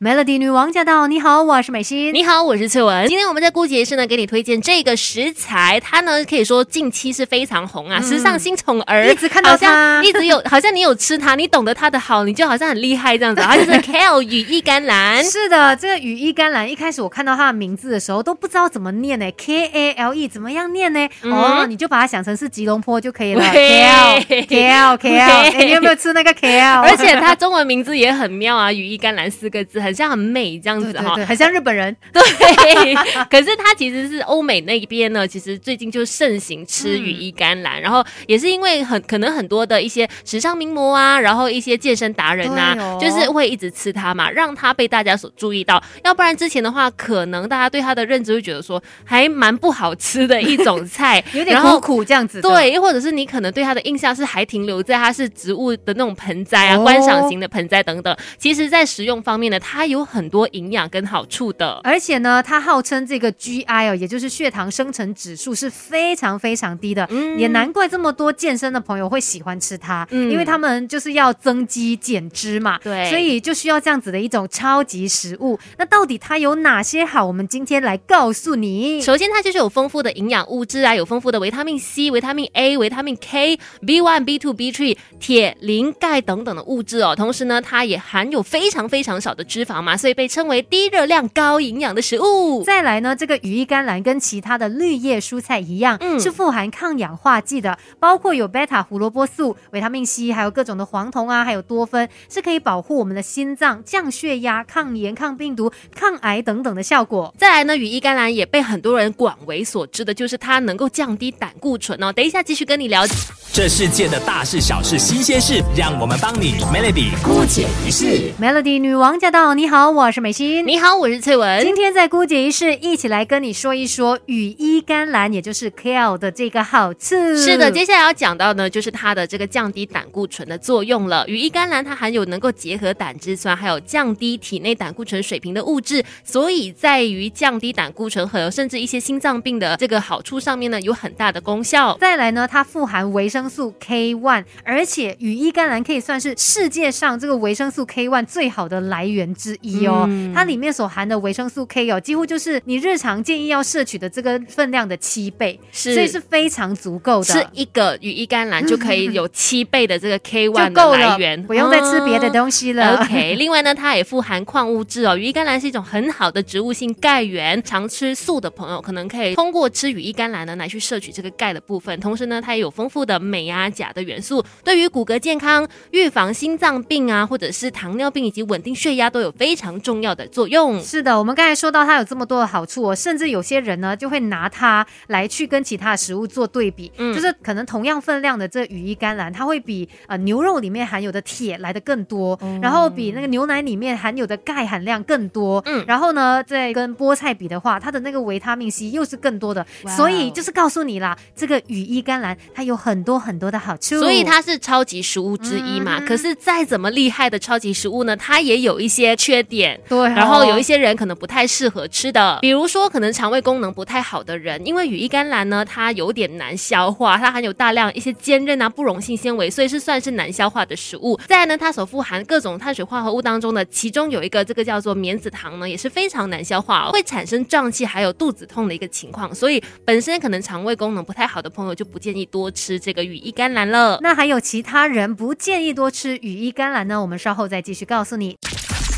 [0.00, 1.08] Melody 女王驾到！
[1.08, 2.14] 你好，我是美心。
[2.14, 3.08] 你好，我是翠文。
[3.08, 13.42] 今天我们在姑姐是呢，给你推荐这个食材，它呢可以说近期是非常红啊，时尚新宠儿，一直看到它，一直有， 好像你有吃它，你懂得它的好，你就好像很厉害这样子。
[13.48, 15.24] 它就是 Kale 羽衣甘蓝。
[15.24, 21.08] 是的，这个羽衣甘蓝，一开始我看到它的名字的时候都不知道怎么念呢，K A L E 怎么样念呢？
[21.24, 23.42] 哦，你就把它想成是吉隆坡就可以了。
[23.46, 26.82] Kale，Kale，Kale，你有没有吃那个 Kale？
[26.82, 29.87] 而且它中文名字也很妙啊，羽衣甘蓝四个字。
[29.88, 31.94] 很像很美这样子哈，很像日本人。
[32.12, 32.94] 对，
[33.30, 45.82] 可是它其实是欧美那边呢，其实最近就盛行吃羽衣甘蓝，然后也是因为很可能很多的一些时尚名模啊，然后一些健身达人啊，就是会一直吃它嘛，让它被大家所注意到。
[46.04, 52.42] 要不然之前的话，可能大家对它的认知会觉得说还蛮不好吃的一种菜， 有点苦苦这样子。
[52.42, 58.14] 对，又或者是你可能对它的印象是还停留在它是植物的那种盆栽啊，观赏型的盆栽等等。
[58.36, 75.56] 其实，在食用方面呢，它它有很多营养跟好处的，而且呢，它号称这个 GI 哦，也就是血糖生成指数是非常非常低的，嗯也难怪这么多健身的朋友会喜欢吃它，嗯因为他们就是要增肌减脂嘛，对，所以就需要这样子的一种超级食物。
[75.76, 77.24] 那到底它有哪些好？
[77.24, 79.00] 我们今天来告诉你。
[79.00, 87.14] 首先，它就是有丰富的营养物质啊，有丰富的维他命 C、维他命 A、维他命 K、B one、B two、B three、铁、磷、钙等等的物质哦。
[87.14, 89.67] 同时呢，它也含有非常非常少的脂。
[89.68, 92.62] 房嘛，所以被称为低热量高营养的食物。
[92.64, 107.34] 再来呢，这个羽衣甘蓝跟其他的绿叶蔬菜一样，嗯，是富含抗氧化剂的，包括有贝塔胡萝卜素、维他命 C，还有各种的黄酮啊，还有多酚，是可以保护我们的心脏、降血压、抗炎、抗病毒、抗癌等等的效果。
[107.36, 112.10] 再来呢，羽衣甘蓝也被很多人广为所知的，就是它能够降低胆固醇哦。
[112.10, 113.06] 等一下继续跟你聊
[113.52, 119.57] 这世界的大事小事新鲜事，让我们帮你 Melody 姑解一世，Melody 女王驾到。
[119.58, 120.64] 你好，我是美心。
[120.64, 121.60] 你好，我是翠文。
[121.64, 127.16] 今天在姑姐一世一起来跟你说一说羽衣甘蓝，也就是 Kale 的这个好处。
[127.34, 131.26] 是的，接下来要讲到呢，就是它的这个降低胆固醇的作用了。
[131.26, 141.98] 羽衣甘蓝它含有能够结合胆汁酸，还有降低体内胆固醇水平的物质，所以在于降低胆固醇和甚至一些心脏病的这个好处上面呢，有很大的功效。
[142.00, 149.47] 再来呢，它富含维生素 K one，而且羽衣甘蓝可以算是世界上这个维生素 K one 最好的来源之。
[149.48, 157.24] 之一哦，它里面所含的维生素 K 哦，几乎就是你日常建议要摄取的这个分量的七倍，是所以是非常足够的。
[157.24, 162.96] 吃一个羽衣甘蓝就可以有 七倍的这个 K one 的来源，不用再吃别的东西了。
[162.96, 165.16] OK，另外呢，它也富含矿物质哦。
[165.16, 171.98] 羽衣甘蓝是一种很好的植物性钙源，常吃素的朋友可能可以通过吃羽衣甘蓝呢来去摄取这个钙的部分。
[172.00, 179.32] 同时呢，它也有丰富的镁啊钾的元素，对于骨骼健康、预防心脏病啊，或者是糖尿病以及稳定血压都有。
[179.38, 180.82] 非常重要的作用。
[180.82, 199.64] 是的，我们刚才说到它有这么多的好处哦，甚至有些人呢就会拿它来去跟其他的食物做对比，嗯，就是可能同样分量的这羽衣甘蓝，它会比呃牛肉里面含有的铁来的更多，然后比那个牛奶里面含有的钙含量更多，嗯，然后呢再跟菠菜比的话，它的那个维他命 C 又是更多的，
[199.96, 206.00] 所以就是告诉你啦，这个羽衣甘蓝它有很多很多的好处，所以它是超级食物之一嘛。
[206.00, 209.17] 可是再怎么厉害的超级食物呢，它也有一些。
[209.18, 221.18] 缺点对，然后有一些人可能不太适合吃的，比如说可能肠胃功能不太好的人，因为羽衣甘蓝呢，它有点难消化，它含有大量一些坚韧啊、不溶性纤维，所以是算是难消化的食物。
[221.26, 233.98] 再来呢，它所富含各种碳水化合物当中的，其中有一个这个叫做棉子糖呢，也是非常难消化，会产生胀气还有肚子痛的一个情况，所以本身可能肠胃功能不太好的朋友就不建议多吃这个羽衣甘蓝了。
[234.00, 237.00] 那还有其他人不建议多吃羽衣甘蓝呢？
[237.00, 238.36] 我们稍后再继续告诉你。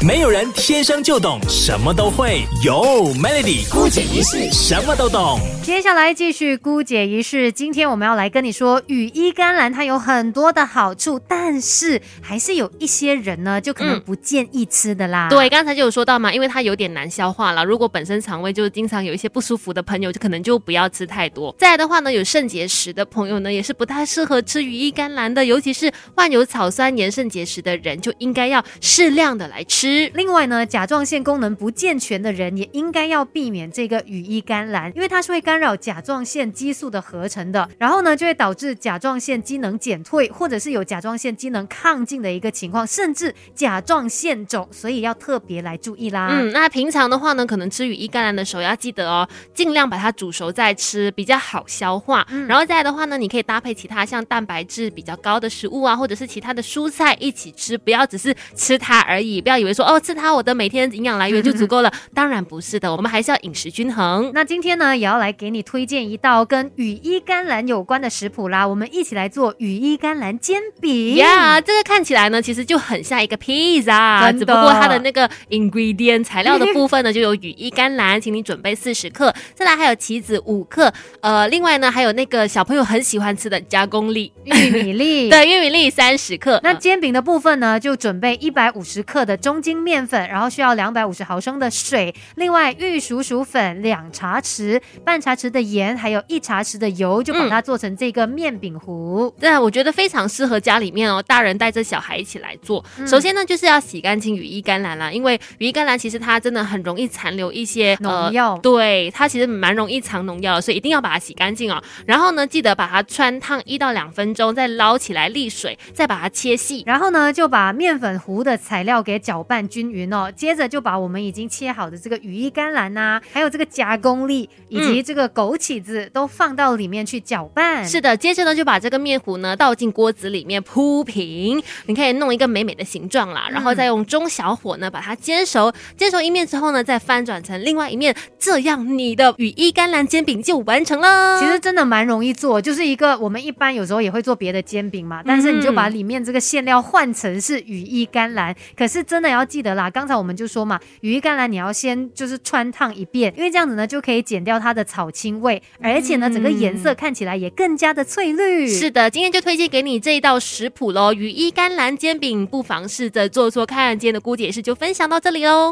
[0.03, 5.39] 没有人天生就懂什么都会，有 Melody 姑姐一世什么都懂。
[5.63, 15.29] 接下来继续姑姐一世，今天我们要来跟你说，羽衣甘蓝它有很多的好处，但是还是有一些人呢，就可能不建议吃的啦。
[15.29, 17.63] 对，刚才就有说到嘛，因为它有点难消化了。
[17.63, 21.55] 如果本身肠胃就经常有一些不舒服的朋友，就可能就不要吃太多。
[21.59, 29.90] 再来的话呢，有肾结石的朋友呢，也是不太适合吃羽衣甘蓝的，尤其是患有草酸盐肾结石的人，就应该要适量的来吃。
[30.15, 46.29] 另外呢，甲状腺功能不健全的人也应该要避免这个羽衣甘蓝，因为它是会干扰甲状腺激素的合成的，然后呢就会导致甲状腺机能减退，或者是有甲状腺机能亢进的一个情况，甚至甲状腺肿，所以要特别来注意啦。
[46.33, 52.27] 嗯，那平常的话呢，可能吃羽衣甘蓝的时候要记得哦，尽量把它煮熟再吃，比较好消化。
[52.49, 59.91] 然后再来的话呢，你可以搭配其他像蛋白质比较高的食物啊，或者是其他的蔬菜一起吃，不要只是吃它而已，不要以为说。
[59.91, 61.93] 哦，吃它我的每天营养来源就足够了。
[62.15, 64.31] 当然不是的，我们还是要饮食均衡。
[64.35, 68.67] 那今天呢，也要来给你推荐一道跟羽衣甘蓝有关的食谱啦。
[68.67, 71.17] 我们一起来做羽衣甘蓝煎饼。
[71.17, 86.61] 呀，这个看起来呢，其实就很像一个披萨，只不过它的那个 ingredient 材料的部分呢，就有羽衣甘蓝，请你准备四十克，再来还有棋子五克，呃，另外呢还有那个小朋友很喜欢吃的加工粒玉米粒， 对，玉米粒三十克。
[86.63, 99.33] 那煎饼的部分呢，就准备一百五十克的中筋面粉，然后需要两百五十毫升的水，另外玉蜀黍粉两茶匙，半茶匙的盐，还有一茶匙的油，就把它做成这个面饼糊。
[99.39, 102.85] 对，我觉得非常适合家里面哦，大人带着小孩一起来做。
[103.07, 111.81] 首先呢，就是要洗干净羽衣甘蓝啦，因为羽衣甘蓝其实它真的很容易残留一些农药，对，它其实蛮容易藏农药的，所以一定要把它洗干净哦。
[112.07, 116.83] 然后呢，记得把它穿烫一到两分钟，再捞起来沥水，再把它切细。
[116.85, 120.31] 然后呢，就把面粉糊的材料给搅拌均匀哦。
[120.35, 127.87] 接着就把我们已经切好的这个羽衣甘蓝呐，还有这个加工粒以及这个枸杞子都放到里面去搅拌。
[127.87, 135.73] 是的，接着呢就把这个面糊呢倒进锅子里面铺平，你可以弄一个美美的形状啦，然后再用中小火呢把它煎熟。
[135.97, 141.41] 煎熟一面之后呢，再翻转成另外一面，这样你的羽衣甘蓝煎饼就完成了。
[141.41, 148.55] 其实真的蛮容易做，就是一个我们一般有时候也会做别的煎饼嘛，但是你就把里面这个馅料换成是羽衣甘蓝。
[148.77, 158.69] 可是真的要记得啦，刚才我们就说嘛，羽衣甘蓝你要先就是穿烫一遍，因为这样子呢就可以减掉它的草青味，而且呢整个颜色看起来也更加的翠绿。
[158.69, 163.99] 是的，今天就推荐给你这一道食谱喽，羽衣甘蓝煎饼，不妨试着做做看。
[163.99, 165.69] 今天的姑姐是就分享到这里喽。